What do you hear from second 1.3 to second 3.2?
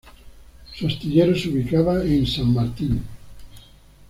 se ubicaba en San Martín.